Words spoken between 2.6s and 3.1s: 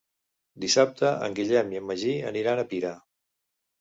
a Pira.